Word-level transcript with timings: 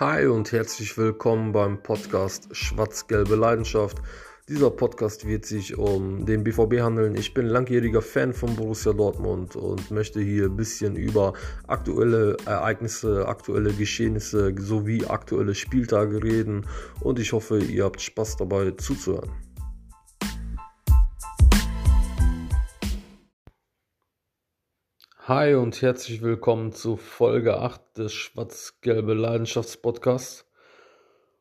Hi 0.00 0.26
und 0.26 0.50
herzlich 0.50 0.98
willkommen 0.98 1.52
beim 1.52 1.80
Podcast 1.80 2.48
Schwarz-Gelbe 2.50 3.36
Leidenschaft. 3.36 3.98
Dieser 4.48 4.72
Podcast 4.72 5.24
wird 5.24 5.46
sich 5.46 5.78
um 5.78 6.26
den 6.26 6.42
BVB 6.42 6.80
handeln. 6.80 7.14
Ich 7.14 7.32
bin 7.32 7.46
langjähriger 7.46 8.02
Fan 8.02 8.32
von 8.32 8.56
Borussia 8.56 8.92
Dortmund 8.92 9.54
und 9.54 9.92
möchte 9.92 10.20
hier 10.20 10.46
ein 10.46 10.56
bisschen 10.56 10.96
über 10.96 11.34
aktuelle 11.68 12.36
Ereignisse, 12.44 13.28
aktuelle 13.28 13.72
Geschehnisse 13.72 14.52
sowie 14.58 15.06
aktuelle 15.06 15.54
Spieltage 15.54 16.24
reden 16.24 16.66
und 16.98 17.20
ich 17.20 17.32
hoffe, 17.32 17.60
ihr 17.60 17.84
habt 17.84 18.00
Spaß 18.00 18.38
dabei 18.38 18.72
zuzuhören. 18.72 19.43
Hi 25.26 25.54
und 25.54 25.80
herzlich 25.80 26.20
willkommen 26.20 26.72
zu 26.72 26.98
Folge 26.98 27.56
8 27.56 27.96
des 27.96 28.12
Schwarz-Gelbe 28.12 29.14
Leidenschaftspodcasts. 29.14 30.44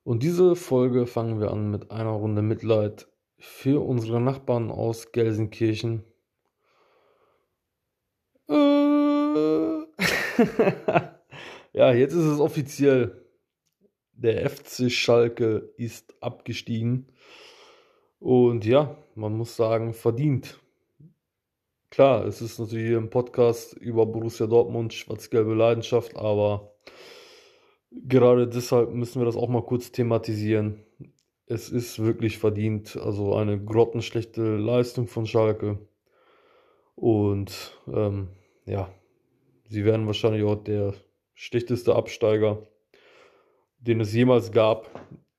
Und 0.06 0.24
diese 0.24 0.56
Folge 0.56 1.06
fangen 1.06 1.42
wir 1.42 1.52
an 1.52 1.70
mit 1.70 1.92
einer 1.92 2.12
Runde 2.12 2.42
Mitleid 2.42 3.10
für 3.38 3.86
unsere 3.86 4.22
Nachbarn 4.22 4.72
aus 4.72 5.12
Gelsenkirchen. 5.12 6.06
Äh. 8.48 8.54
ja, 11.74 11.92
jetzt 11.92 12.14
ist 12.14 12.24
es 12.24 12.40
offiziell. 12.40 13.28
Der 14.14 14.50
FC 14.50 14.90
Schalke 14.90 15.74
ist 15.76 16.16
abgestiegen. 16.24 17.12
Und 18.20 18.64
ja, 18.64 18.96
man 19.16 19.34
muss 19.34 19.58
sagen, 19.58 19.94
verdient. 19.94 20.63
Klar, 21.94 22.26
es 22.26 22.42
ist 22.42 22.58
natürlich 22.58 22.98
ein 22.98 23.12
Podcast 23.12 23.74
über 23.74 24.08
Borussia 24.08 24.48
Dortmund, 24.48 24.96
schwarz-gelbe 24.96 25.54
Leidenschaft, 25.54 26.18
aber 26.18 26.74
gerade 27.92 28.48
deshalb 28.48 28.90
müssen 28.90 29.22
wir 29.22 29.28
das 29.28 29.36
auch 29.36 29.48
mal 29.48 29.62
kurz 29.62 29.92
thematisieren. 29.92 30.84
Es 31.46 31.70
ist 31.70 32.00
wirklich 32.00 32.40
verdient, 32.40 32.98
also 32.98 33.36
eine 33.36 33.64
grottenschlechte 33.64 34.58
Leistung 34.58 35.06
von 35.06 35.28
Schalke. 35.28 35.78
Und 36.96 37.78
ähm, 37.86 38.30
ja, 38.66 38.92
sie 39.70 39.86
werden 39.86 40.08
wahrscheinlich 40.08 40.42
auch 40.42 40.64
der 40.64 40.96
schlechteste 41.36 41.96
Absteiger, 41.96 42.66
den 43.78 44.00
es 44.00 44.12
jemals 44.16 44.52
gab. 44.52 44.90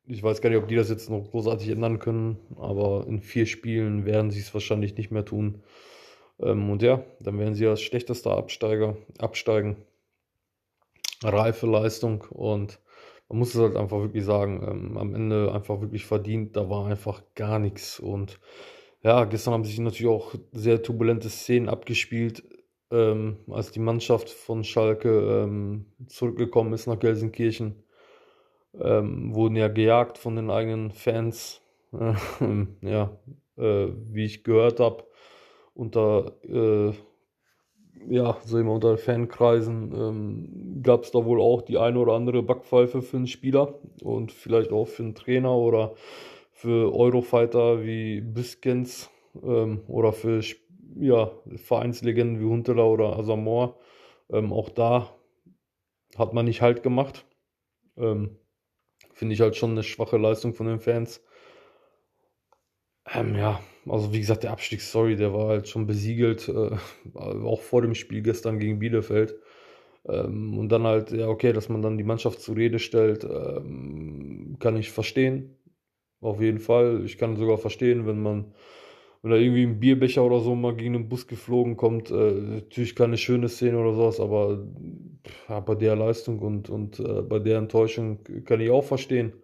Ich 0.07 0.23
weiß 0.23 0.41
gar 0.41 0.51
nicht, 0.51 0.63
ob 0.63 0.69
die 0.69 0.77
das 0.77 0.89
jetzt 0.89 1.11
noch 1.11 1.33
großartig 1.33 1.71
ändern 1.71 1.99
können, 1.99 2.39
aber 2.55 3.09
in 3.09 3.19
vier 3.19 3.47
Spielen 3.47 4.07
werden 4.07 4.31
sie 4.31 4.39
es 4.39 4.55
wahrscheinlich 4.55 4.97
nicht 4.97 5.11
mehr 5.11 5.25
tun. 5.25 5.61
Ähm, 6.41 6.71
und 6.71 6.83
ja, 6.83 7.03
dann 7.21 7.39
werden 7.39 7.55
sie 7.55 7.67
als 7.67 7.83
schlechtester 7.83 8.37
Absteiger 8.37 8.97
absteigen. 9.19 9.77
Reife 11.23 11.67
Leistung 11.67 12.23
und 12.31 12.81
man 13.29 13.39
muss 13.39 13.55
es 13.55 13.61
halt 13.61 13.77
einfach 13.77 14.01
wirklich 14.01 14.25
sagen, 14.25 14.63
ähm, 14.69 14.97
am 14.99 15.15
Ende 15.15 15.53
einfach 15.53 15.81
wirklich 15.81 16.05
verdient, 16.05 16.57
da 16.57 16.69
war 16.69 16.87
einfach 16.87 17.23
gar 17.35 17.59
nichts. 17.59 17.99
Und 17.99 18.39
ja, 19.03 19.25
gestern 19.25 19.55
haben 19.55 19.65
sich 19.65 19.79
natürlich 19.79 20.11
auch 20.11 20.35
sehr 20.53 20.83
turbulente 20.83 21.31
Szenen 21.31 21.69
abgespielt, 21.69 22.45
ähm, 22.91 23.39
als 23.51 23.71
die 23.71 23.81
Mannschaft 23.81 24.31
von 24.31 24.65
Schalke 24.65 25.45
ähm, 25.45 25.87
zurückgekommen 26.07 26.73
ist 26.73 26.87
nach 26.87 26.99
Gelsenkirchen. 26.99 27.83
Ähm, 28.81 29.35
wurden 29.35 29.57
ja 29.57 29.69
gejagt 29.69 30.19
von 30.19 30.37
den 30.37 30.51
eigenen 30.51 30.91
Fans. 30.91 31.61
ja, 32.83 33.17
äh, 33.57 33.89
wie 34.11 34.25
ich 34.25 34.43
gehört 34.43 34.81
habe, 34.81 35.05
unter, 35.75 36.33
äh, 36.45 36.93
ja, 38.09 38.37
so 38.45 38.59
immer 38.59 38.73
unter 38.73 38.99
Fankreisen 38.99 39.93
ähm, 39.95 40.83
gab 40.83 41.05
es 41.05 41.11
da 41.11 41.25
wohl 41.25 41.41
auch 41.41 41.63
die 41.63 41.79
eine 41.79 41.99
oder 41.99 42.15
andere 42.15 42.43
Backpfeife 42.43 43.03
für 43.03 43.17
einen 43.17 43.27
Spieler 43.27 43.75
und 44.03 44.33
vielleicht 44.33 44.73
auch 44.73 44.87
für 44.87 45.03
einen 45.03 45.15
Trainer 45.15 45.55
oder 45.55 45.95
für 46.53 46.95
Eurofighter 46.95 47.85
wie 47.85 48.21
Biskens 48.21 49.11
ähm, 49.43 49.83
oder 49.89 50.13
für 50.13 50.41
ja, 50.97 51.31
Vereinslegenden 51.57 52.41
wie 52.41 52.45
Huntela 52.45 52.85
oder 52.85 53.19
Asamoah. 53.19 53.77
Ähm, 54.31 54.53
auch 54.53 54.69
da 54.69 55.11
hat 56.17 56.33
man 56.33 56.45
nicht 56.47 56.63
halt 56.63 56.83
gemacht. 56.83 57.27
Ähm, 57.97 58.39
Finde 59.13 59.35
ich 59.35 59.41
halt 59.41 59.57
schon 59.57 59.73
eine 59.73 59.83
schwache 59.83 60.17
Leistung 60.17 60.55
von 60.55 60.67
den 60.67 60.81
Fans. 60.81 61.23
Ähm, 63.13 63.37
ja, 63.37 63.61
also 63.89 64.13
wie 64.13 64.21
gesagt, 64.21 64.43
der 64.45 64.53
Abstiegsstory, 64.53 65.17
der 65.17 65.33
war 65.35 65.49
halt 65.49 65.69
schon 65.69 65.87
besiegelt, 65.87 66.49
äh, 66.49 66.71
auch 67.15 67.61
vor 67.63 67.83
dem 67.83 67.95
Spiel 67.95 68.23
gestern 68.23 68.59
gegen 68.59 68.79
Bielefeld. 68.79 69.37
Ähm, 70.09 70.59
und 70.59 70.71
dann 70.71 70.85
halt, 70.85 71.13
ja, 71.13 71.29
okay, 71.29 71.53
dass 71.53 71.69
man 71.69 71.83
dann 71.83 71.99
die 71.99 72.05
Mannschaft 72.05 72.41
zur 72.41 72.57
Rede 72.57 72.79
stellt, 72.79 73.25
ähm, 73.25 74.57
kann 74.61 74.77
ich 74.77 74.91
verstehen. 74.91 75.57
Auf 76.21 76.41
jeden 76.41 76.61
Fall. 76.61 77.05
Ich 77.05 77.19
kann 77.19 77.37
sogar 77.37 77.59
verstehen, 77.59 78.07
wenn 78.07 78.23
man, 78.23 78.55
wenn 79.23 79.31
da 79.33 79.37
irgendwie 79.37 79.65
ein 79.65 79.81
Bierbecher 79.81 80.25
oder 80.25 80.41
so 80.41 80.55
mal 80.55 80.75
gegen 80.77 80.95
den 80.95 81.09
Bus 81.09 81.27
geflogen 81.27 81.77
kommt, 81.77 82.11
äh, 82.11 82.15
natürlich 82.15 82.97
keine 82.97 83.19
schöne 83.19 83.49
Szene 83.49 83.79
oder 83.79 83.95
sowas, 83.95 84.21
aber 84.21 84.67
ja, 85.49 85.61
bei 85.61 85.75
der 85.75 85.97
Leistung 85.97 86.39
und, 86.41 86.71
und 86.71 87.01
äh, 87.01 87.23
bei 87.23 87.39
der 87.39 87.59
Enttäuschung 87.59 88.21
kann 88.45 88.61
ich 88.61 88.71
auch 88.71 88.85
verstehen. 88.85 89.35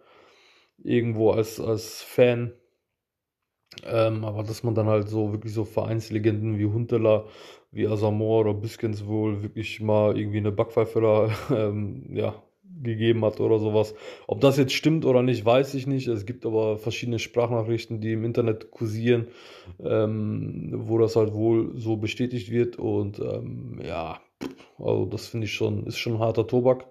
Irgendwo 0.82 1.30
als, 1.32 1.60
als 1.60 2.02
Fan 2.02 2.52
ähm, 3.84 4.24
aber 4.24 4.42
dass 4.42 4.62
man 4.62 4.74
dann 4.74 4.86
halt 4.86 5.08
so 5.08 5.32
wirklich 5.32 5.54
so 5.54 5.64
Vereinslegenden 5.64 6.58
wie 6.58 6.66
Huntela, 6.66 7.24
wie 7.72 7.86
Asamoah 7.86 8.40
oder 8.40 8.54
Biskens 8.54 9.06
wohl 9.06 9.42
wirklich 9.42 9.80
mal 9.80 10.18
irgendwie 10.18 10.38
eine 10.38 10.52
Backpfeife 10.52 11.00
da 11.00 11.30
ähm, 11.68 12.04
ja, 12.12 12.34
gegeben 12.82 13.24
hat 13.24 13.40
oder 13.40 13.58
sowas. 13.58 13.94
Ob 14.26 14.40
das 14.40 14.56
jetzt 14.56 14.72
stimmt 14.72 15.04
oder 15.04 15.22
nicht, 15.22 15.44
weiß 15.44 15.74
ich 15.74 15.86
nicht. 15.86 16.08
Es 16.08 16.26
gibt 16.26 16.46
aber 16.46 16.78
verschiedene 16.78 17.18
Sprachnachrichten, 17.18 18.00
die 18.00 18.12
im 18.12 18.24
Internet 18.24 18.70
kursieren, 18.70 19.28
ähm, 19.82 20.72
wo 20.86 20.98
das 20.98 21.16
halt 21.16 21.32
wohl 21.32 21.72
so 21.76 21.96
bestätigt 21.96 22.50
wird. 22.50 22.76
Und 22.76 23.18
ähm, 23.20 23.80
ja, 23.84 24.20
also 24.78 25.06
das 25.06 25.28
finde 25.28 25.46
ich 25.46 25.52
schon, 25.52 25.86
ist 25.86 25.98
schon 25.98 26.18
harter 26.18 26.46
Tobak. 26.46 26.86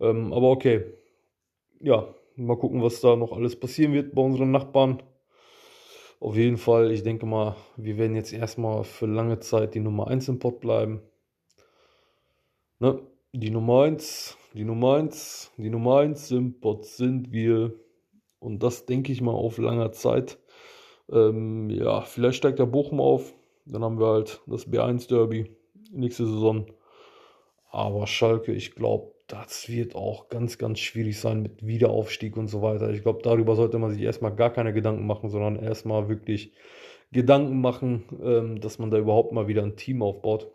Ähm, 0.00 0.32
aber 0.32 0.50
okay. 0.50 0.84
Ja, 1.80 2.14
mal 2.36 2.56
gucken, 2.56 2.82
was 2.82 3.00
da 3.00 3.16
noch 3.16 3.32
alles 3.32 3.58
passieren 3.58 3.92
wird 3.92 4.14
bei 4.14 4.22
unseren 4.22 4.50
Nachbarn. 4.50 5.02
Auf 6.18 6.36
jeden 6.36 6.56
Fall, 6.56 6.92
ich 6.92 7.02
denke 7.02 7.26
mal, 7.26 7.56
wir 7.76 7.98
werden 7.98 8.16
jetzt 8.16 8.32
erstmal 8.32 8.84
für 8.84 9.06
lange 9.06 9.38
Zeit 9.40 9.74
die 9.74 9.80
Nummer 9.80 10.08
1 10.08 10.28
im 10.28 10.38
Pod 10.38 10.60
bleiben. 10.60 11.02
Ne? 12.78 13.00
Die 13.32 13.50
Nummer 13.50 13.82
1, 13.82 14.36
die 14.54 14.64
Nummer 14.64 14.94
1, 14.96 15.52
die 15.58 15.68
Nummer 15.68 15.98
1 15.98 16.30
im 16.30 16.58
Pod 16.58 16.86
sind 16.86 17.32
wir. 17.32 17.74
Und 18.38 18.62
das 18.62 18.86
denke 18.86 19.12
ich 19.12 19.20
mal 19.20 19.32
auf 19.32 19.58
langer 19.58 19.92
Zeit. 19.92 20.38
Ähm, 21.10 21.68
ja, 21.68 22.00
vielleicht 22.00 22.38
steigt 22.38 22.58
der 22.58 22.66
Bochum 22.66 23.00
auf. 23.00 23.34
Dann 23.66 23.84
haben 23.84 23.98
wir 23.98 24.06
halt 24.06 24.40
das 24.46 24.66
B1 24.66 25.08
Derby 25.08 25.54
nächste 25.90 26.26
Saison. 26.26 26.66
Aber 27.70 28.06
Schalke, 28.06 28.52
ich 28.52 28.74
glaube, 28.74 29.12
das 29.26 29.68
wird 29.68 29.94
auch 29.94 30.28
ganz, 30.28 30.58
ganz 30.58 30.78
schwierig 30.78 31.18
sein 31.18 31.42
mit 31.42 31.66
Wiederaufstieg 31.66 32.36
und 32.36 32.48
so 32.48 32.62
weiter. 32.62 32.90
Ich 32.90 33.02
glaube, 33.02 33.20
darüber 33.22 33.56
sollte 33.56 33.78
man 33.78 33.90
sich 33.90 34.02
erstmal 34.02 34.34
gar 34.34 34.52
keine 34.52 34.72
Gedanken 34.72 35.06
machen, 35.06 35.30
sondern 35.30 35.56
erstmal 35.56 36.08
wirklich 36.08 36.52
Gedanken 37.12 37.60
machen, 37.60 38.04
ähm, 38.22 38.60
dass 38.60 38.78
man 38.78 38.90
da 38.90 38.98
überhaupt 38.98 39.32
mal 39.32 39.48
wieder 39.48 39.62
ein 39.62 39.76
Team 39.76 40.02
aufbaut. 40.02 40.50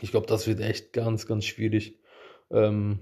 Ich 0.00 0.10
glaube, 0.10 0.26
das 0.26 0.46
wird 0.46 0.60
echt 0.60 0.92
ganz, 0.92 1.26
ganz 1.26 1.44
schwierig. 1.44 1.98
Ähm, 2.50 3.00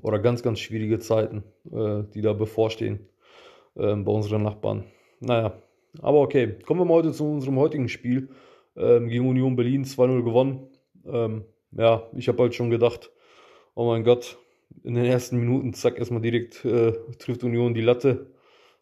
oder 0.00 0.18
ganz, 0.18 0.42
ganz 0.42 0.60
schwierige 0.60 0.98
Zeiten, 0.98 1.44
äh, 1.72 2.02
die 2.14 2.20
da 2.20 2.32
bevorstehen 2.32 3.08
äh, 3.76 3.94
bei 3.94 4.12
unseren 4.12 4.42
Nachbarn. 4.42 4.84
Naja, 5.20 5.60
aber 6.00 6.20
okay. 6.20 6.58
Kommen 6.66 6.80
wir 6.80 6.84
mal 6.84 6.94
heute 6.94 7.12
zu 7.12 7.24
unserem 7.24 7.58
heutigen 7.58 7.88
Spiel. 7.88 8.28
Ähm, 8.76 9.08
gegen 9.08 9.28
Union 9.28 9.56
Berlin 9.56 9.84
2-0 9.84 10.22
gewonnen. 10.22 10.68
Ähm, 11.06 11.44
ja, 11.72 12.10
ich 12.14 12.28
habe 12.28 12.42
halt 12.42 12.54
schon 12.54 12.70
gedacht, 12.70 13.10
oh 13.76 13.86
mein 13.86 14.02
Gott, 14.02 14.38
in 14.82 14.94
den 14.94 15.04
ersten 15.04 15.38
Minuten, 15.38 15.74
zack, 15.74 15.98
erstmal 15.98 16.22
direkt 16.22 16.64
äh, 16.64 16.92
trifft 17.18 17.44
Union 17.44 17.74
die 17.74 17.82
Latte. 17.82 18.32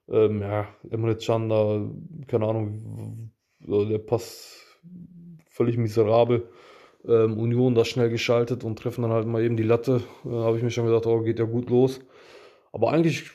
Ähm, 0.09 0.41
ja, 0.41 0.69
Emre 0.91 1.17
Can 1.17 1.49
da, 1.49 1.91
keine 2.27 2.47
Ahnung, 2.47 3.31
der 3.61 3.99
Pass 3.99 4.79
völlig 5.49 5.77
miserabel. 5.77 6.49
Ähm, 7.07 7.39
Union 7.39 7.75
da 7.75 7.85
schnell 7.85 8.09
geschaltet 8.09 8.65
und 8.65 8.79
treffen 8.79 9.03
dann 9.03 9.13
halt 9.13 9.27
mal 9.27 9.43
eben 9.43 9.57
die 9.57 9.63
Latte. 9.63 10.03
Da 10.25 10.31
äh, 10.31 10.45
habe 10.45 10.57
ich 10.57 10.63
mir 10.63 10.71
schon 10.71 10.87
gedacht, 10.87 11.07
oh, 11.07 11.21
geht 11.21 11.39
ja 11.39 11.45
gut 11.45 11.69
los. 11.69 12.01
Aber 12.73 12.93
eigentlich 12.93 13.31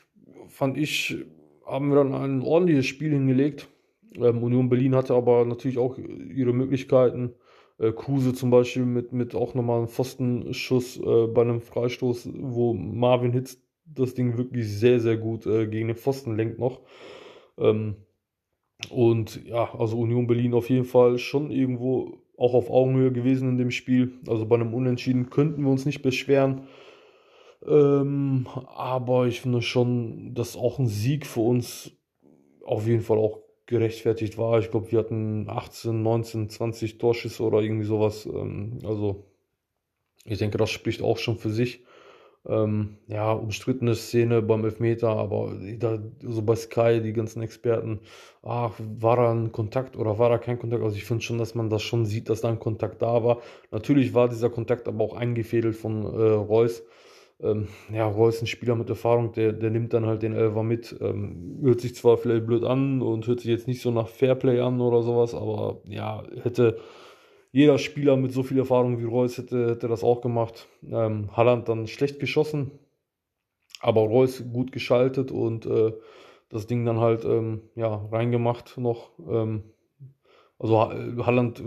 fand 0.47 0.77
ich, 0.77 1.17
haben 1.65 1.89
wir 1.89 1.97
dann 1.97 2.13
ein 2.13 2.41
ordentliches 2.41 2.88
Spiel 2.88 3.11
hingelegt. 3.11 3.67
Ähm, 4.15 4.41
Union 4.41 4.69
Berlin 4.69 4.95
hatte 4.95 5.13
aber 5.13 5.45
natürlich 5.45 5.77
auch 5.77 5.97
ihre 5.97 6.53
Möglichkeiten. 6.53 7.35
Äh, 7.79 7.93
Kruse 7.93 8.33
zum 8.33 8.49
Beispiel 8.49 8.85
mit, 8.85 9.13
mit 9.13 9.35
auch 9.35 9.53
nochmal 9.53 9.77
einem 9.77 9.87
Pfostenschuss 9.87 10.97
äh, 10.97 11.27
bei 11.27 11.41
einem 11.41 11.61
Freistoß, 11.61 12.29
wo 12.33 12.73
Marvin 12.73 13.31
Hitz 13.31 13.61
das 13.85 14.13
Ding 14.13 14.37
wirklich 14.37 14.67
sehr, 14.67 14.99
sehr 14.99 15.17
gut 15.17 15.45
äh, 15.45 15.67
gegen 15.67 15.87
den 15.87 15.97
Pfosten 15.97 16.35
lenkt 16.35 16.59
noch. 16.59 16.81
Ähm, 17.57 17.95
und 18.89 19.45
ja, 19.45 19.73
also 19.75 19.97
Union 19.97 20.27
Berlin 20.27 20.53
auf 20.53 20.69
jeden 20.69 20.85
Fall 20.85 21.17
schon 21.17 21.51
irgendwo 21.51 22.19
auch 22.37 22.53
auf 22.53 22.69
Augenhöhe 22.69 23.11
gewesen 23.11 23.49
in 23.49 23.57
dem 23.57 23.71
Spiel. 23.71 24.13
Also 24.27 24.45
bei 24.45 24.55
einem 24.55 24.73
Unentschieden 24.73 25.29
könnten 25.29 25.63
wir 25.63 25.71
uns 25.71 25.85
nicht 25.85 26.01
beschweren. 26.01 26.67
Ähm, 27.67 28.47
aber 28.67 29.27
ich 29.27 29.41
finde 29.41 29.61
schon, 29.61 30.33
dass 30.33 30.55
auch 30.55 30.79
ein 30.79 30.87
Sieg 30.87 31.25
für 31.25 31.41
uns 31.41 31.91
auf 32.63 32.87
jeden 32.87 33.01
Fall 33.01 33.17
auch 33.17 33.41
gerechtfertigt 33.69 34.38
war. 34.38 34.60
Ich 34.60 34.71
glaube, 34.71 34.92
wir 34.92 35.00
hatten 35.00 35.48
18, 35.48 36.01
19, 36.01 36.50
20 36.50 36.98
Torschüsse 36.98 37.44
oder 37.44 37.62
irgendwie 37.62 37.86
sowas. 37.86 38.25
Ähm, 38.25 38.80
also 38.83 39.25
ich 40.25 40.39
denke, 40.39 40.57
das 40.57 40.71
spricht 40.71 41.01
auch 41.01 41.19
schon 41.19 41.38
für 41.38 41.51
sich. 41.51 41.83
Ähm, 42.48 42.98
ja, 43.07 43.31
umstrittene 43.31 43.94
Szene 43.95 44.42
beim 44.42 44.63
Elfmeter, 44.63 45.10
aber 45.10 45.56
da, 45.77 46.00
so 46.21 46.42
bei 46.42 46.56
Sky, 46.56 47.00
die 47.04 47.13
ganzen 47.13 47.44
Experten, 47.44 48.00
ach, 48.42 48.74
war 48.80 49.18
da 49.18 49.31
ein 49.31 49.51
Kontakt 49.51 49.98
oder 49.98 50.18
war 50.18 50.30
da 50.30 50.38
kein 50.39 50.57
Kontakt? 50.57 50.83
Also 50.83 50.95
ich 50.95 51.04
finde 51.06 51.24
schon, 51.24 51.38
dass 51.38 51.54
man 51.54 51.69
das 51.69 51.83
schon 51.83 52.06
sieht, 52.06 52.30
dass 52.30 52.42
da 52.42 52.50
ein 52.50 52.60
Kontakt 52.60 53.01
da 53.01 53.24
war. 53.24 53.42
Natürlich 53.71 54.13
war 54.16 54.30
dieser 54.30 54.50
Kontakt 54.50 54.88
aber 54.88 55.04
auch 55.04 55.13
eingefädelt 55.13 55.75
von 55.75 56.06
äh, 56.06 56.07
Reus. 56.07 56.83
Ähm, 57.41 57.69
ja, 57.94 58.06
Reus 58.06 58.41
ein 58.41 58.47
Spieler 58.47 58.75
mit 58.75 58.89
Erfahrung, 58.89 59.31
der, 59.31 59.53
der 59.53 59.69
nimmt 59.69 59.94
dann 59.94 60.06
halt 60.06 60.24
den 60.24 60.33
Elfer 60.33 60.63
mit. 60.63 60.95
Ähm, 61.00 61.59
hört 61.63 61.80
sich 61.81 61.95
zwar 61.95 62.18
vielleicht 62.18 62.45
blöd 62.45 62.63
an 62.63 63.01
und 63.01 63.27
hört 63.27 63.39
sich 63.39 63.50
jetzt 63.50 63.68
nicht 63.68 63.81
so 63.81 63.91
nach 63.91 64.09
Fairplay 64.09 64.59
an 64.59 64.81
oder 64.81 65.01
sowas, 65.03 65.33
aber 65.33 65.81
ja, 65.86 66.24
hätte 66.44 66.80
jeder 67.51 67.77
Spieler 67.77 68.18
mit 68.18 68.33
so 68.33 68.44
viel 68.44 68.59
Erfahrung 68.59 69.00
wie 69.00 69.06
Reus 69.06 69.38
hätte, 69.38 69.69
hätte 69.69 69.88
das 69.88 70.03
auch 70.03 70.21
gemacht. 70.21 70.68
Ähm, 70.83 71.30
Halland 71.36 71.69
dann 71.69 71.88
schlecht 71.88 72.19
geschossen, 72.19 72.71
aber 73.80 74.01
Reus 74.01 74.44
gut 74.51 74.71
geschaltet 74.71 75.31
und 75.31 75.65
äh, 75.65 75.94
das 76.50 76.68
Ding 76.68 76.85
dann 76.85 77.00
halt 77.00 77.24
ähm, 77.25 77.62
ja, 77.75 78.07
reingemacht 78.12 78.77
noch. 78.77 79.12
Ähm, 79.27 79.63
also 80.59 80.77
Halland, 81.25 81.63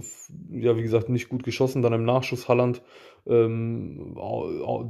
ja 0.50 0.76
wie 0.76 0.82
gesagt, 0.82 1.08
nicht 1.08 1.30
gut 1.30 1.44
geschossen, 1.44 1.80
dann 1.80 1.94
im 1.94 2.04
Nachschuss 2.04 2.48
Halland, 2.48 2.82
ähm, 3.26 4.16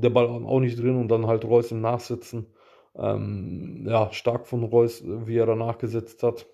der 0.00 0.10
Ball 0.10 0.26
auch 0.28 0.60
nicht 0.60 0.78
drin 0.78 0.96
und 0.96 1.08
dann 1.08 1.26
halt 1.26 1.44
Reus 1.44 1.70
im 1.72 1.80
Nachsitzen. 1.80 2.46
Ähm, 2.94 3.86
ja, 3.88 4.12
stark 4.12 4.46
von 4.46 4.64
Reus, 4.64 5.02
wie 5.04 5.36
er 5.36 5.46
danach 5.46 5.78
gesetzt 5.78 6.22
hat. 6.22 6.46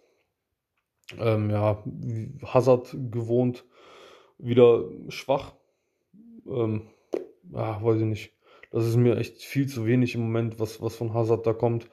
Ähm, 1.19 1.51
ja, 1.51 1.83
Hazard 2.45 2.95
gewohnt, 3.11 3.65
wieder 4.39 4.85
schwach. 5.09 5.55
Ähm, 6.47 6.83
ja, 7.53 7.83
weiß 7.83 8.01
ich 8.01 8.07
nicht. 8.07 8.33
Das 8.71 8.87
ist 8.87 8.97
mir 8.97 9.17
echt 9.17 9.43
viel 9.43 9.67
zu 9.67 9.87
wenig 9.87 10.15
im 10.15 10.21
Moment, 10.23 10.61
was, 10.61 10.83
was 10.83 10.95
von 10.95 11.15
Hazard 11.15 11.47
da 11.47 11.55
kommt. 11.55 11.89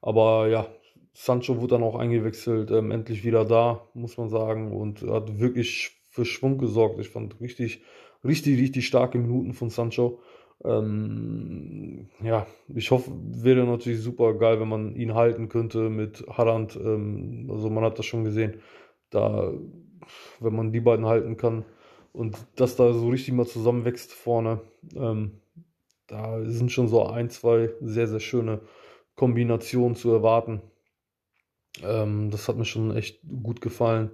Aber 0.00 0.48
ja, 0.48 0.68
Sancho 1.14 1.56
wurde 1.56 1.74
dann 1.74 1.82
auch 1.82 1.96
eingewechselt, 1.96 2.70
ähm, 2.70 2.90
endlich 2.90 3.24
wieder 3.24 3.44
da, 3.44 3.86
muss 3.94 4.16
man 4.16 4.28
sagen, 4.28 4.72
und 4.72 5.02
hat 5.02 5.38
wirklich 5.38 6.02
für 6.08 6.24
Schwung 6.24 6.58
gesorgt. 6.58 6.98
Ich 7.00 7.08
fand 7.08 7.40
richtig, 7.40 7.82
richtig, 8.24 8.60
richtig 8.60 8.86
starke 8.86 9.18
Minuten 9.18 9.52
von 9.52 9.70
Sancho. 9.70 10.20
Ähm, 10.64 12.08
ja, 12.22 12.46
ich 12.68 12.90
hoffe, 12.90 13.10
wäre 13.16 13.64
natürlich 13.64 14.00
super 14.00 14.34
geil, 14.34 14.60
wenn 14.60 14.68
man 14.68 14.94
ihn 14.94 15.14
halten 15.14 15.48
könnte 15.48 15.90
mit 15.90 16.24
Harland. 16.28 16.76
Ähm, 16.76 17.48
also 17.50 17.68
man 17.70 17.84
hat 17.84 17.98
das 17.98 18.06
schon 18.06 18.24
gesehen, 18.24 18.60
da, 19.10 19.52
wenn 20.40 20.54
man 20.54 20.72
die 20.72 20.80
beiden 20.80 21.06
halten 21.06 21.36
kann, 21.36 21.64
und 22.12 22.36
dass 22.56 22.76
da 22.76 22.92
so 22.92 23.08
richtig 23.08 23.34
mal 23.34 23.46
zusammenwächst 23.46 24.12
vorne. 24.12 24.60
Ähm, 24.94 25.40
da 26.06 26.44
sind 26.44 26.70
schon 26.70 26.88
so 26.88 27.06
ein, 27.06 27.30
zwei 27.30 27.70
sehr, 27.80 28.06
sehr 28.06 28.20
schöne 28.20 28.60
Kombinationen 29.14 29.96
zu 29.96 30.10
erwarten. 30.10 30.60
Ähm, 31.82 32.30
das 32.30 32.48
hat 32.48 32.56
mir 32.56 32.66
schon 32.66 32.94
echt 32.94 33.20
gut 33.42 33.60
gefallen. 33.60 34.10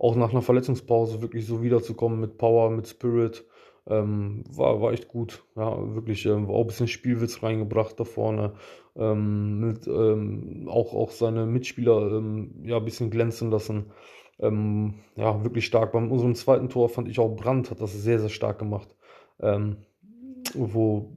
Auch 0.00 0.16
nach 0.16 0.30
einer 0.30 0.40
Verletzungspause 0.40 1.20
wirklich 1.20 1.44
so 1.46 1.62
wiederzukommen 1.62 2.20
mit 2.20 2.38
Power, 2.38 2.70
mit 2.70 2.88
Spirit. 2.88 3.44
Ähm, 3.86 4.44
war, 4.48 4.80
war 4.80 4.92
echt 4.92 5.08
gut. 5.08 5.44
Ja, 5.56 5.94
wirklich 5.94 6.24
ähm, 6.24 6.48
auch 6.48 6.62
ein 6.62 6.66
bisschen 6.68 6.88
Spielwitz 6.88 7.42
reingebracht 7.42 8.00
da 8.00 8.04
vorne. 8.04 8.54
Ähm, 8.96 9.60
mit, 9.60 9.86
ähm, 9.86 10.68
auch, 10.70 10.94
auch 10.94 11.10
seine 11.10 11.44
Mitspieler 11.44 12.12
ähm, 12.12 12.62
ja, 12.64 12.78
ein 12.78 12.84
bisschen 12.86 13.10
glänzen 13.10 13.50
lassen. 13.50 13.92
Ähm, 14.38 14.94
ja, 15.16 15.44
wirklich 15.44 15.66
stark. 15.66 15.92
Bei 15.92 15.98
unserem 15.98 16.34
zweiten 16.34 16.70
Tor 16.70 16.88
fand 16.88 17.06
ich 17.06 17.18
auch 17.18 17.36
Brandt 17.36 17.70
hat 17.70 17.82
das 17.82 17.92
sehr, 17.92 18.20
sehr 18.20 18.30
stark 18.30 18.58
gemacht. 18.58 18.96
Wo 20.54 21.16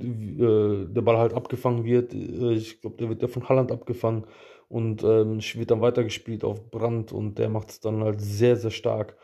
äh, 0.00 0.86
der 0.86 1.02
Ball 1.02 1.18
halt 1.18 1.34
abgefangen 1.34 1.84
wird. 1.84 2.14
Äh, 2.14 2.54
ich 2.54 2.80
glaube, 2.80 2.96
der 2.96 3.10
wird 3.10 3.20
ja 3.20 3.28
von 3.28 3.46
Halland 3.50 3.70
abgefangen 3.70 4.24
und 4.68 5.02
ähm, 5.04 5.40
wird 5.40 5.70
dann 5.70 5.80
weitergespielt 5.80 6.44
auf 6.44 6.70
Brandt 6.70 7.12
und 7.12 7.38
der 7.38 7.48
macht 7.48 7.70
es 7.70 7.80
dann 7.80 8.02
halt 8.02 8.20
sehr, 8.20 8.56
sehr 8.56 8.70
stark. 8.70 9.16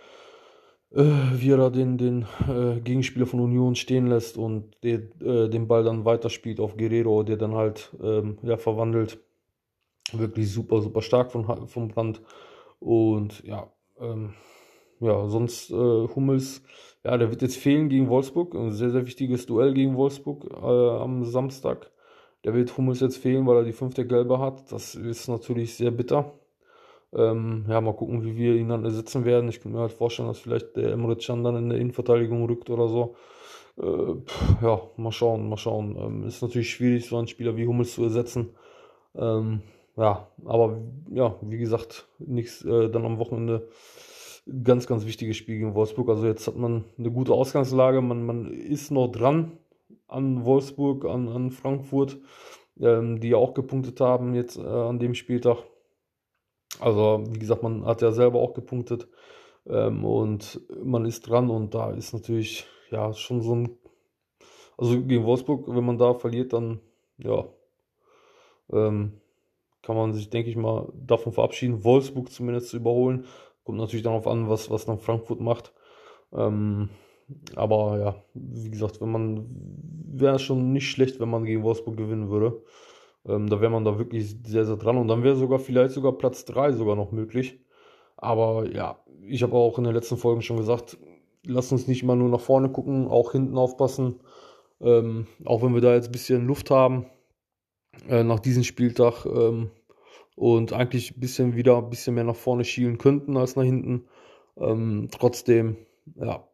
Äh, 0.93 1.05
wie 1.35 1.51
er 1.51 1.71
den, 1.71 1.99
den 1.99 2.27
äh, 2.49 2.81
Gegenspieler 2.81 3.27
von 3.27 3.39
Union 3.39 3.77
stehen 3.77 4.09
lässt 4.09 4.37
und 4.37 4.77
der, 4.83 5.03
äh, 5.23 5.49
den 5.49 5.69
Ball 5.69 5.85
dann 5.85 6.05
weiterspielt 6.05 6.59
auf 6.59 6.77
Guerrero, 6.77 7.23
der 7.23 7.37
dann 7.37 7.55
halt 7.55 7.95
ähm, 8.03 8.39
ja, 8.43 8.57
verwandelt. 8.57 9.21
Wirklich 10.13 10.51
super, 10.53 10.83
super 10.83 11.03
stark 11.03 11.31
von, 11.31 11.69
von 11.69 11.89
Brandt. 11.89 12.21
Und 12.81 13.45
ja, 13.45 13.71
ähm, 14.01 14.35
ja, 14.99 15.29
sonst 15.29 15.71
äh, 15.71 15.75
Hummels, 15.75 16.63
ja, 17.05 17.17
der 17.17 17.31
wird 17.31 17.43
jetzt 17.43 17.57
fehlen 17.57 17.89
gegen 17.89 18.09
Wolfsburg. 18.09 18.55
Ein 18.57 18.73
sehr, 18.73 18.91
sehr 18.91 19.07
wichtiges 19.07 19.47
Duell 19.47 19.73
gegen 19.75 19.97
Wolfsburg 19.97 20.45
äh, 20.51 20.57
am 20.57 21.25
Samstag. 21.25 21.93
Der 22.45 22.55
wird 22.55 22.77
Hummels 22.77 23.01
jetzt 23.01 23.19
fehlen, 23.19 23.47
weil 23.47 23.59
er 23.59 23.65
die 23.65 23.73
fünfte 23.73 24.07
Gelbe 24.07 24.39
hat. 24.39 24.73
Das 24.73 24.95
ist 24.95 25.29
natürlich 25.29 25.75
sehr 25.75 25.91
bitter. 25.91 26.33
Ähm, 27.13 27.67
ja, 27.69 27.81
mal 27.81 27.95
gucken, 27.95 28.25
wie 28.25 28.37
wir 28.37 28.55
ihn 28.55 28.69
dann 28.69 28.85
ersetzen 28.85 29.25
werden. 29.25 29.51
Ich 29.51 29.61
kann 29.61 29.73
mir 29.73 29.81
halt 29.81 29.93
vorstellen, 29.93 30.29
dass 30.29 30.39
vielleicht 30.39 30.77
der 30.77 30.93
Emre 30.93 31.17
Can 31.17 31.43
dann 31.43 31.57
in 31.57 31.69
der 31.69 31.79
Innenverteidigung 31.79 32.45
rückt 32.47 32.71
oder 32.71 32.89
so. 32.89 33.17
Äh, 33.77 34.15
pff, 34.25 34.63
ja, 34.63 34.81
mal 34.97 35.13
schauen, 35.13 35.49
mal 35.49 35.57
schauen. 35.57 35.97
Ähm, 35.97 36.25
ist 36.25 36.43
natürlich 36.43 36.71
schwierig, 36.71 37.07
so 37.07 37.19
einen 37.19 37.27
Spieler 37.27 37.57
wie 37.57 37.67
Hummels 37.67 37.95
zu 37.95 38.05
ersetzen. 38.05 38.51
Ähm, 39.15 39.63
ja, 39.97 40.29
aber 40.45 40.81
ja, 41.11 41.35
wie 41.43 41.59
gesagt, 41.59 42.09
nichts 42.19 42.65
äh, 42.65 42.89
dann 42.89 43.05
am 43.05 43.19
Wochenende. 43.19 43.69
Ganz, 44.65 44.87
ganz 44.87 45.05
wichtiges 45.05 45.37
Spiel 45.37 45.59
gegen 45.59 45.75
Wolfsburg. 45.75 46.09
Also 46.09 46.27
jetzt 46.27 46.47
hat 46.47 46.57
man 46.57 46.85
eine 46.99 47.11
gute 47.11 47.33
Ausgangslage. 47.33 48.01
Man, 48.01 48.25
man 48.25 48.51
ist 48.51 48.91
noch 48.91 49.09
dran 49.09 49.53
an 50.09 50.45
Wolfsburg, 50.45 51.05
an, 51.05 51.29
an 51.29 51.51
Frankfurt, 51.51 52.19
ähm, 52.81 53.21
die 53.21 53.35
auch 53.35 53.55
gepunktet 53.55 54.01
haben 54.01 54.35
jetzt 54.35 54.57
äh, 54.59 54.63
an 54.63 54.99
dem 54.99 55.15
Spieltag. 55.15 55.59
Also, 56.79 57.25
wie 57.29 57.39
gesagt, 57.39 57.63
man 57.63 57.85
hat 57.85 58.03
ja 58.03 58.13
selber 58.13 58.41
auch 58.41 58.55
gepunktet 58.55 59.09
ähm, 59.67 60.05
und 60.05 60.61
man 60.83 61.05
ist 61.05 61.29
dran 61.29 61.51
und 61.51 61.75
da 61.75 61.91
ist 61.93 62.13
natürlich 62.13 62.67
ja 62.91 63.13
schon 63.13 63.43
so 63.43 63.55
ein. 63.55 63.79
Also 64.79 65.01
gegen 65.03 65.25
Wolfsburg, 65.25 65.67
wenn 65.69 65.85
man 65.85 65.99
da 65.99 66.15
verliert, 66.15 66.53
dann 66.53 66.81
ja. 67.19 67.44
Ähm, 68.73 69.20
kann 69.82 69.97
man 69.97 70.13
sich, 70.13 70.31
denke 70.31 70.51
ich 70.51 70.56
mal, 70.56 70.93
davon 70.94 71.32
verabschieden, 71.32 71.85
Wolfsburg 71.85 72.31
zumindest 72.31 72.69
zu 72.69 72.77
überholen. 72.77 73.27
Kommt 73.65 73.79
natürlich 73.79 74.03
darauf 74.03 74.27
an, 74.27 74.49
was, 74.49 74.70
was 74.70 74.85
dann 74.85 74.99
Frankfurt 74.99 75.41
macht. 75.41 75.73
Ähm, 76.32 76.91
aber 77.56 77.99
ja, 77.99 78.15
wie 78.34 78.70
gesagt, 78.70 79.01
wenn 79.01 79.10
man 79.10 79.46
wäre 80.13 80.39
schon 80.39 80.72
nicht 80.72 80.91
schlecht, 80.91 81.20
wenn 81.20 81.31
man 81.31 81.44
gegen 81.44 81.63
Wolfsburg 81.63 81.96
gewinnen 81.96 82.31
würde. 82.31 82.63
Ähm, 83.27 83.49
da 83.49 83.60
wäre 83.60 83.70
man 83.70 83.84
da 83.84 83.99
wirklich 83.99 84.37
sehr, 84.44 84.65
sehr 84.65 84.77
dran. 84.77 84.96
Und 84.96 85.08
dann 85.08 85.22
wäre 85.22 85.37
sogar 85.37 85.58
vielleicht 85.58 85.94
sogar 85.94 86.13
Platz 86.13 86.44
3 86.44 86.72
sogar 86.72 86.96
noch 86.96 87.13
möglich. 87.13 87.60
Aber 88.17 88.69
ja, 88.70 88.99
ich 89.22 89.43
habe 89.43 89.55
auch 89.55 89.79
in 89.79 89.84
den 89.84 89.94
letzten 89.94 90.17
Folgen 90.17 90.43
schon 90.43 90.56
gesagt, 90.56 90.99
lasst 91.44 91.72
uns 91.72 91.87
nicht 91.87 92.03
immer 92.03 92.17
nur 92.17 92.29
nach 92.29 92.41
vorne 92.41 92.70
gucken, 92.70 93.08
auch 93.08 93.32
hinten 93.32 93.56
aufpassen. 93.56 94.20
Ähm, 94.81 95.27
auch 95.44 95.63
wenn 95.63 95.75
wir 95.75 95.81
da 95.81 95.94
jetzt 95.94 96.08
ein 96.08 96.13
bisschen 96.13 96.46
Luft 96.46 96.70
haben, 96.70 97.06
äh, 98.08 98.25
nach 98.25 98.41
diesem 98.41 98.65
Spieltag 98.65 99.27
ähm, 99.27 99.70
und 100.37 100.72
eigentlich 100.72 101.17
ein 101.17 101.20
bisschen 101.20 101.55
wieder 101.55 101.79
ein 101.79 101.91
bisschen 101.91 102.15
mehr 102.15 102.25
nach 102.25 102.37
vorne 102.37 102.65
schielen 102.65 102.99
könnten 102.99 103.37
als 103.37 103.56
nach 103.56 103.65
hinten. 103.65 104.06
Ähm, 104.56 105.08
trotzdem, 105.10 105.77
ja, 106.17 106.49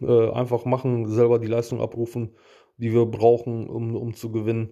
äh, 0.00 0.30
einfach 0.30 0.64
machen, 0.64 1.06
selber 1.08 1.38
die 1.38 1.46
Leistung 1.46 1.80
abrufen, 1.80 2.34
die 2.76 2.92
wir 2.92 3.06
brauchen, 3.06 3.68
um, 3.68 3.96
um 3.96 4.14
zu 4.14 4.30
gewinnen. 4.30 4.70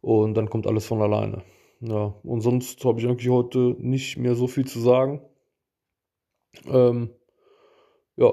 Und 0.00 0.34
dann 0.34 0.50
kommt 0.50 0.66
alles 0.66 0.86
von 0.86 1.00
alleine. 1.02 1.42
Ja, 1.80 2.14
und 2.22 2.40
sonst 2.40 2.84
habe 2.84 3.00
ich 3.00 3.06
eigentlich 3.06 3.28
heute 3.28 3.76
nicht 3.78 4.16
mehr 4.16 4.34
so 4.34 4.46
viel 4.46 4.66
zu 4.66 4.80
sagen. 4.80 5.20
Ähm, 6.66 7.10
ja, 8.16 8.32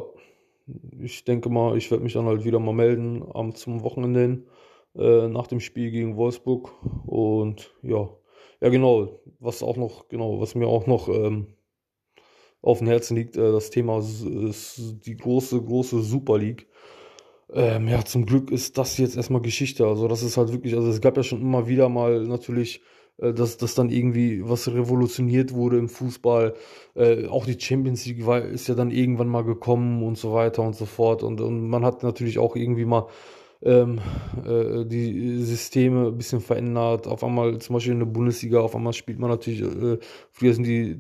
ich 1.00 1.24
denke 1.26 1.50
mal, 1.50 1.78
ich 1.78 1.90
werde 1.92 2.04
mich 2.04 2.14
dann 2.14 2.26
halt 2.26 2.46
wieder 2.46 2.60
mal 2.60 2.74
melden 2.74 3.24
am, 3.34 3.56
zum 3.56 3.84
Wochenende 3.84 4.22
hin 4.22 4.48
äh, 4.96 5.28
nach 5.28 5.48
dem 5.48 5.60
Spiel 5.60 5.92
gegen 5.92 6.18
Wolfsburg. 6.18 6.72
Und 7.06 7.74
ja, 7.82 8.10
ja 8.62 8.70
genau, 8.70 9.20
was 9.40 9.64
auch 9.64 9.78
noch, 9.78 10.08
genau, 10.10 10.40
was 10.40 10.56
mir 10.56 10.68
auch 10.68 10.88
noch 10.88 11.10
ähm, 11.10 11.48
auf 12.62 12.80
dem 12.80 12.88
Herzen 12.88 13.16
liegt, 13.16 13.38
äh, 13.38 13.52
das 13.52 13.70
Thema 13.70 14.00
ist, 14.00 14.24
ist, 14.24 15.06
die 15.06 15.18
große, 15.18 15.62
große 15.62 16.02
Super 16.02 16.38
League. 16.38 16.68
Ähm, 17.54 17.88
ja, 17.88 18.04
zum 18.06 18.26
Glück 18.26 18.50
ist 18.52 18.78
das 18.78 18.98
jetzt 18.98 19.18
erstmal 19.18 19.42
Geschichte. 19.42 19.86
Also 19.86 20.08
das 20.08 20.24
ist 20.24 20.38
halt 20.38 20.52
wirklich, 20.54 20.76
also 20.76 20.90
es 20.90 21.02
gab 21.02 21.18
ja 21.18 21.24
schon 21.24 21.42
immer 21.42 21.68
wieder 21.68 21.90
mal 21.90 22.24
natürlich 22.26 22.82
äh, 23.22 23.34
dass, 23.34 23.58
dass 23.58 23.76
dann 23.76 23.90
irgendwie 23.90 24.42
was 24.48 24.68
revolutioniert 24.68 25.54
wurde 25.54 25.78
im 25.78 25.90
Fußball. 25.90 26.54
Äh, 26.96 27.28
auch 27.28 27.46
die 27.46 27.60
Champions 27.60 28.06
League 28.06 28.26
war, 28.26 28.42
ist 28.42 28.68
ja 28.68 28.76
dann 28.76 28.92
irgendwann 28.92 29.28
mal 29.28 29.44
gekommen 29.44 30.04
und 30.04 30.18
so 30.18 30.34
weiter 30.34 30.64
und 30.64 30.76
so 30.76 30.86
fort. 30.86 31.24
Und, 31.24 31.42
und 31.42 31.70
man 31.70 31.86
hat 31.86 32.04
natürlich 32.04 32.40
auch 32.40 32.56
irgendwie 32.56 32.86
mal 32.86 33.08
ähm, 33.64 34.00
äh, 34.46 34.86
die 34.86 35.38
Systeme 35.40 36.08
ein 36.08 36.18
bisschen 36.18 36.42
verändert. 36.42 37.08
Auf 37.08 37.24
einmal 37.24 37.60
zum 37.60 37.76
Beispiel 37.76 37.94
in 37.94 38.00
der 38.00 38.06
Bundesliga, 38.08 38.60
auf 38.60 38.76
einmal 38.76 38.94
spielt 38.94 39.20
man 39.20 39.30
natürlich, 39.30 39.62
äh, 39.62 40.00
früher 40.32 40.54
sind 40.54 40.66
die 40.66 41.00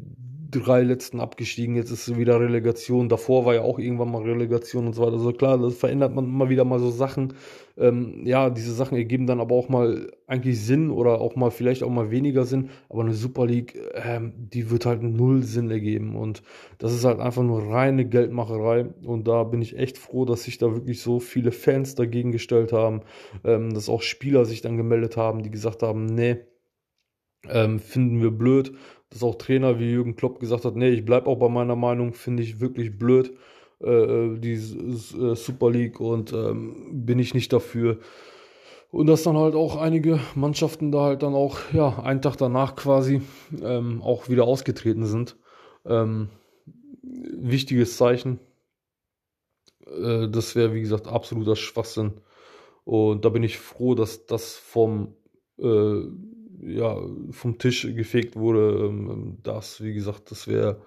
drei 0.51 0.81
letzten 0.81 1.19
abgestiegen, 1.19 1.75
jetzt 1.75 1.91
ist 1.91 2.17
wieder 2.17 2.39
Relegation. 2.39 3.09
Davor 3.09 3.45
war 3.45 3.55
ja 3.55 3.61
auch 3.61 3.79
irgendwann 3.79 4.11
mal 4.11 4.23
Relegation 4.23 4.85
und 4.85 4.93
so 4.93 5.01
weiter. 5.01 5.13
Also 5.13 5.31
klar, 5.31 5.57
das 5.57 5.75
verändert 5.75 6.13
man 6.13 6.25
immer 6.25 6.49
wieder 6.49 6.65
mal 6.65 6.79
so 6.79 6.91
Sachen. 6.91 7.33
Ähm, 7.77 8.25
ja, 8.25 8.49
diese 8.49 8.73
Sachen 8.73 8.97
ergeben 8.97 9.27
dann 9.27 9.39
aber 9.39 9.55
auch 9.55 9.69
mal 9.69 10.11
eigentlich 10.27 10.61
Sinn 10.61 10.91
oder 10.91 11.21
auch 11.21 11.35
mal 11.35 11.51
vielleicht 11.51 11.83
auch 11.83 11.89
mal 11.89 12.11
weniger 12.11 12.43
Sinn. 12.43 12.69
Aber 12.89 13.01
eine 13.01 13.13
Super 13.13 13.45
League, 13.45 13.79
ähm, 13.95 14.33
die 14.35 14.69
wird 14.69 14.85
halt 14.85 15.01
null 15.01 15.43
Sinn 15.43 15.71
ergeben. 15.71 16.15
Und 16.15 16.43
das 16.77 16.93
ist 16.93 17.05
halt 17.05 17.19
einfach 17.19 17.43
nur 17.43 17.71
reine 17.71 18.05
Geldmacherei. 18.05 18.89
Und 19.03 19.27
da 19.27 19.43
bin 19.43 19.61
ich 19.61 19.77
echt 19.77 19.97
froh, 19.97 20.25
dass 20.25 20.43
sich 20.43 20.57
da 20.57 20.73
wirklich 20.73 21.01
so 21.01 21.19
viele 21.19 21.51
Fans 21.51 21.95
dagegen 21.95 22.31
gestellt 22.31 22.73
haben, 22.73 23.01
ähm, 23.45 23.73
dass 23.73 23.89
auch 23.89 24.01
Spieler 24.01 24.45
sich 24.45 24.61
dann 24.61 24.77
gemeldet 24.77 25.15
haben, 25.17 25.41
die 25.43 25.51
gesagt 25.51 25.81
haben, 25.81 26.05
nee, 26.05 26.37
ähm, 27.49 27.79
finden 27.79 28.21
wir 28.21 28.31
blöd 28.31 28.73
dass 29.11 29.23
auch 29.23 29.35
Trainer 29.35 29.77
wie 29.77 29.91
Jürgen 29.91 30.15
Klopp 30.15 30.39
gesagt 30.39 30.65
hat, 30.65 30.75
nee, 30.75 30.89
ich 30.89 31.05
bleibe 31.05 31.27
auch 31.27 31.37
bei 31.37 31.49
meiner 31.49 31.75
Meinung, 31.75 32.13
finde 32.13 32.43
ich 32.43 32.59
wirklich 32.59 32.97
blöd, 32.97 33.33
äh, 33.83 33.89
äh 33.89 34.39
die 34.39 34.53
äh, 34.53 35.35
Super 35.35 35.69
League 35.69 35.99
und 35.99 36.33
ähm, 36.33 37.05
bin 37.05 37.19
ich 37.19 37.33
nicht 37.33 37.53
dafür. 37.53 37.99
Und 38.89 39.07
dass 39.07 39.23
dann 39.23 39.37
halt 39.37 39.55
auch 39.55 39.75
einige 39.75 40.19
Mannschaften 40.35 40.91
da 40.91 41.01
halt 41.03 41.23
dann 41.23 41.33
auch, 41.33 41.59
ja, 41.73 41.99
einen 41.99 42.21
Tag 42.21 42.37
danach 42.37 42.75
quasi 42.75 43.21
ähm, 43.61 44.01
auch 44.01 44.29
wieder 44.29 44.45
ausgetreten 44.45 45.05
sind. 45.05 45.37
Ähm, 45.85 46.29
wichtiges 47.01 47.97
Zeichen. 47.97 48.39
Äh, 49.87 50.29
das 50.29 50.55
wäre, 50.55 50.73
wie 50.73 50.81
gesagt, 50.81 51.07
absoluter 51.07 51.55
Schwachsinn. 51.55 52.13
Und 52.83 53.25
da 53.25 53.29
bin 53.29 53.43
ich 53.43 53.59
froh, 53.59 53.95
dass 53.95 54.25
das 54.25 54.55
vom 54.55 55.15
äh, 55.57 56.01
ja, 56.63 56.97
vom 57.31 57.57
Tisch 57.57 57.87
gefegt 57.95 58.35
wurde, 58.35 58.87
ähm, 58.87 59.37
das, 59.43 59.81
wie 59.81 59.93
gesagt, 59.93 60.31
das 60.31 60.47
wäre 60.47 60.81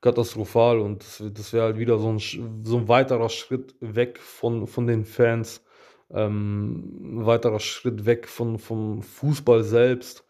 katastrophal 0.00 0.78
und 0.78 1.02
das, 1.02 1.22
das 1.32 1.52
wäre 1.52 1.64
halt 1.64 1.78
wieder 1.78 1.98
so 1.98 2.12
ein, 2.12 2.18
so 2.64 2.78
ein 2.78 2.88
weiterer 2.88 3.28
Schritt 3.28 3.74
weg 3.80 4.18
von, 4.18 4.66
von 4.66 4.86
den 4.86 5.04
Fans, 5.04 5.64
ähm, 6.10 7.18
ein 7.20 7.26
weiterer 7.26 7.60
Schritt 7.60 8.06
weg 8.06 8.28
von, 8.28 8.58
vom 8.58 9.02
Fußball 9.02 9.64
selbst 9.64 10.24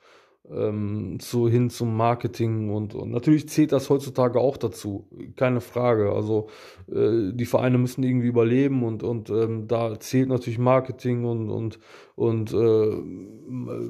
ähm, 0.50 1.19
zu, 1.21 1.49
hin 1.49 1.71
zum 1.71 1.97
Marketing 1.97 2.71
und, 2.71 2.95
und, 2.95 3.11
natürlich 3.11 3.49
zählt 3.49 3.73
das 3.73 3.91
heutzutage 3.91 4.41
auch 4.41 4.57
dazu, 4.57 5.07
keine 5.37 5.61
Frage. 5.61 6.12
Also 6.12 6.49
äh, 6.91 7.33
die 7.33 7.47
Vereine 7.47 7.79
müssen 7.79 8.03
irgendwie 8.03 8.29
überleben 8.29 8.83
und, 8.85 9.03
und 9.03 9.31
ähm, 9.31 9.67
da 9.69 9.99
zählt 9.99 10.29
natürlich 10.29 10.59
Marketing 10.59 11.25
und, 11.25 11.50
und, 11.50 11.79
und 12.15 12.53
äh, 12.53 12.97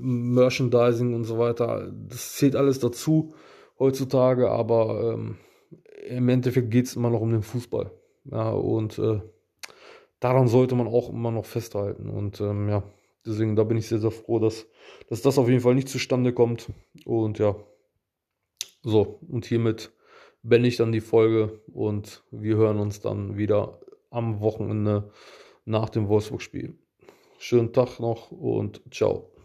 Merchandising 0.00 1.14
und 1.14 1.24
so 1.24 1.38
weiter. 1.38 1.92
Das 2.08 2.34
zählt 2.34 2.56
alles 2.56 2.78
dazu 2.78 3.34
heutzutage, 3.78 4.50
aber 4.50 5.14
ähm, 5.14 5.36
im 6.08 6.28
Endeffekt 6.28 6.70
geht 6.70 6.86
es 6.86 6.96
immer 6.96 7.10
noch 7.10 7.20
um 7.20 7.30
den 7.30 7.42
Fußball. 7.42 7.90
Ja, 8.30 8.50
und 8.50 8.98
äh, 8.98 9.20
daran 10.20 10.48
sollte 10.48 10.74
man 10.74 10.88
auch 10.88 11.10
immer 11.10 11.30
noch 11.30 11.44
festhalten. 11.44 12.08
Und 12.08 12.40
ähm, 12.40 12.68
ja, 12.68 12.82
Deswegen, 13.26 13.56
da 13.56 13.64
bin 13.64 13.76
ich 13.76 13.88
sehr, 13.88 13.98
sehr 13.98 14.10
froh, 14.10 14.38
dass, 14.38 14.66
dass 15.08 15.22
das 15.22 15.38
auf 15.38 15.48
jeden 15.48 15.60
Fall 15.60 15.74
nicht 15.74 15.88
zustande 15.88 16.32
kommt. 16.32 16.68
Und 17.04 17.38
ja, 17.38 17.56
so, 18.82 19.20
und 19.28 19.46
hiermit 19.46 19.92
beende 20.42 20.68
ich 20.68 20.76
dann 20.76 20.92
die 20.92 21.00
Folge 21.00 21.60
und 21.72 22.22
wir 22.30 22.56
hören 22.56 22.78
uns 22.78 23.00
dann 23.00 23.36
wieder 23.36 23.80
am 24.10 24.40
Wochenende 24.40 25.10
nach 25.64 25.88
dem 25.90 26.08
Wolfsburg-Spiel. 26.08 26.78
Schönen 27.38 27.72
Tag 27.72 28.00
noch 28.00 28.30
und 28.30 28.80
ciao. 28.90 29.35